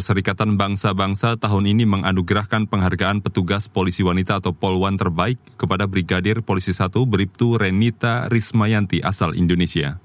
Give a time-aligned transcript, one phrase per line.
[0.00, 6.72] Perserikatan Bangsa-Bangsa tahun ini menganugerahkan penghargaan petugas polisi wanita atau Polwan terbaik kepada Brigadir Polisi
[6.72, 10.00] 1 Bribtu Renita Rismayanti asal Indonesia.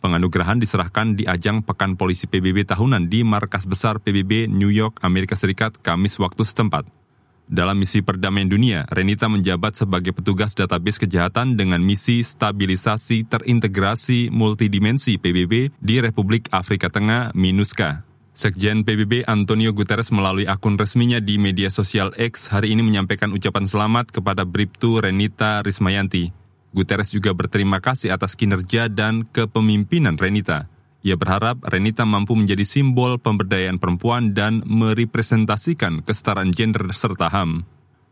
[0.00, 5.36] Penganugerahan diserahkan di ajang Pekan Polisi PBB tahunan di markas besar PBB New York, Amerika
[5.36, 6.88] Serikat, Kamis waktu setempat.
[7.44, 15.20] Dalam misi perdamaian dunia, Renita menjabat sebagai petugas database kejahatan dengan misi stabilisasi terintegrasi multidimensi
[15.20, 18.13] PBB di Republik Afrika Tengah, MINUSCA.
[18.34, 23.62] Sekjen PBB Antonio Guterres melalui akun resminya di media sosial X hari ini menyampaikan ucapan
[23.70, 26.34] selamat kepada Bribtu Renita Rismayanti.
[26.74, 30.66] Guterres juga berterima kasih atas kinerja dan kepemimpinan Renita.
[31.06, 37.62] Ia berharap Renita mampu menjadi simbol pemberdayaan perempuan dan merepresentasikan kesetaraan gender serta HAM.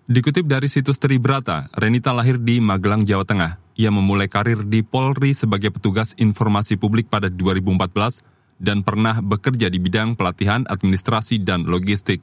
[0.07, 3.59] Dikutip dari situs Tribrata, Renita lahir di Magelang, Jawa Tengah.
[3.75, 8.32] Ia memulai karir di Polri sebagai petugas informasi publik pada 2014
[8.63, 12.23] dan pernah bekerja di bidang pelatihan administrasi dan logistik.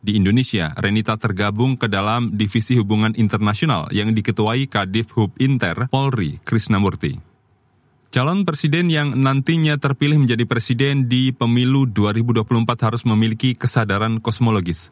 [0.00, 6.40] Di Indonesia, Renita tergabung ke dalam Divisi Hubungan Internasional yang diketuai Kadif Hub Inter Polri
[6.40, 7.20] Krisnamurti.
[8.10, 14.90] Calon presiden yang nantinya terpilih menjadi presiden di pemilu 2024 harus memiliki kesadaran kosmologis.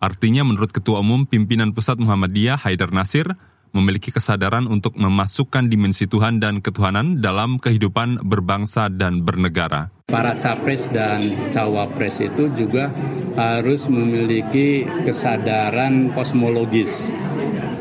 [0.00, 3.36] Artinya menurut Ketua Umum Pimpinan Pusat Muhammadiyah Haidar Nasir,
[3.74, 9.90] memiliki kesadaran untuk memasukkan dimensi Tuhan dan ketuhanan dalam kehidupan berbangsa dan bernegara.
[10.06, 12.94] Para capres dan cawapres itu juga
[13.34, 17.10] harus memiliki kesadaran kosmologis.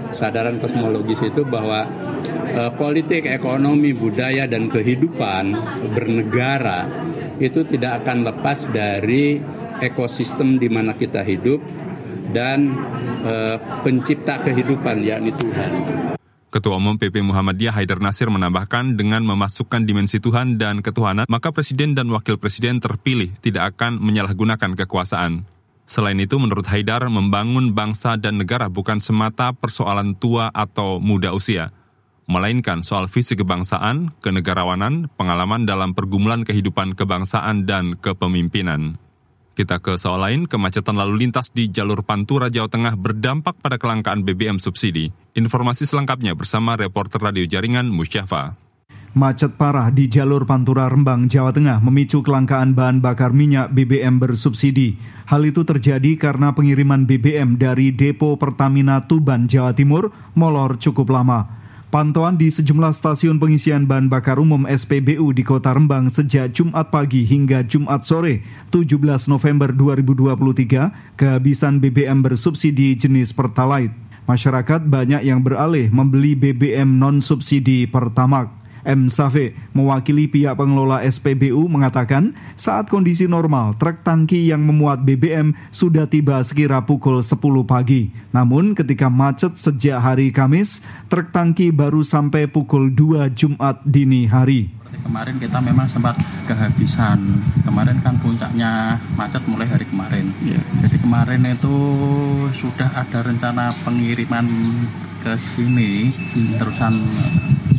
[0.10, 1.86] Kesadaran kosmologis itu bahwa
[2.58, 5.54] uh, politik, ekonomi, budaya, dan kehidupan
[5.94, 6.90] bernegara
[7.38, 9.42] itu tidak akan lepas dari
[9.82, 11.60] ekosistem di mana kita hidup
[12.32, 12.78] dan
[13.28, 15.72] uh, pencipta kehidupan yakni Tuhan.
[16.54, 21.98] Ketua Umum PP Muhammadiyah Haidar Nasir menambahkan dengan memasukkan dimensi Tuhan dan ketuhanan, maka Presiden
[21.98, 25.50] dan Wakil Presiden terpilih tidak akan menyalahgunakan kekuasaan.
[25.90, 31.74] Selain itu, menurut Haidar, membangun bangsa dan negara bukan semata persoalan tua atau muda usia,
[32.30, 39.02] melainkan soal visi kebangsaan, kenegarawanan, pengalaman dalam pergumulan kehidupan kebangsaan dan kepemimpinan.
[39.54, 44.26] Kita ke soal lain, kemacetan lalu lintas di jalur Pantura Jawa Tengah berdampak pada kelangkaan
[44.26, 45.14] BBM subsidi.
[45.38, 48.58] Informasi selengkapnya bersama reporter radio jaringan Musyafa.
[49.14, 54.98] Macet parah di jalur Pantura Rembang, Jawa Tengah memicu kelangkaan bahan bakar minyak BBM bersubsidi.
[55.30, 61.62] Hal itu terjadi karena pengiriman BBM dari depo Pertamina Tuban, Jawa Timur molor cukup lama.
[61.94, 67.22] Pantauan di sejumlah stasiun pengisian bahan bakar umum SPBU di Kota Rembang sejak Jumat pagi
[67.22, 68.42] hingga Jumat sore
[68.74, 68.98] 17
[69.30, 73.94] November 2023 kehabisan BBM bersubsidi jenis Pertalite.
[74.26, 78.63] Masyarakat banyak yang beralih membeli BBM non-subsidi Pertamax.
[78.84, 79.08] M.
[79.08, 86.08] Safe, mewakili pihak pengelola SPBU mengatakan saat kondisi normal truk tangki yang memuat BBM sudah
[86.08, 88.12] tiba sekira pukul 10 pagi.
[88.36, 94.84] Namun ketika macet sejak hari Kamis, truk tangki baru sampai pukul 2 Jumat dini hari.
[95.04, 96.16] Kemarin kita memang sempat
[96.48, 97.42] kehabisan.
[97.66, 100.32] Kemarin kan puncaknya macet mulai hari kemarin.
[100.46, 100.62] Ya.
[100.86, 101.76] Jadi kemarin itu
[102.56, 104.46] sudah ada rencana pengiriman
[105.24, 106.12] ke sini
[106.60, 107.00] terusan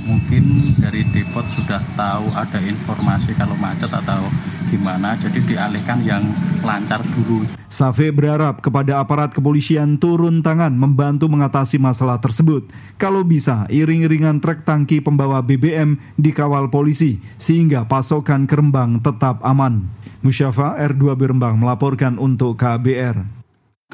[0.08, 4.32] mungkin dari depot sudah tahu ada informasi kalau macet atau
[4.72, 6.24] gimana jadi dialihkan yang
[6.64, 7.44] lancar dulu.
[7.68, 12.64] Safe berharap kepada aparat kepolisian turun tangan membantu mengatasi masalah tersebut.
[12.96, 19.84] Kalau bisa, iring-iringan truk tangki pembawa BBM dikawal polisi sehingga pasokan Kerembang tetap aman.
[20.24, 23.43] Musyafa R2 Berembang melaporkan untuk KBR.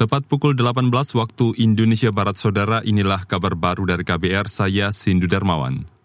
[0.01, 6.00] Tepat pukul 18 waktu Indonesia Barat Saudara, inilah kabar baru dari KBR, saya Sindu Darmawan.